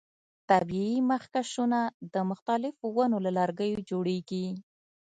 طبیعي 0.49 0.97
مخکشونه 1.11 1.79
د 2.13 2.15
مختلفو 2.29 2.85
ونو 2.95 3.17
له 3.25 3.31
لرګیو 3.37 3.85
جوړیږي. 3.89 4.47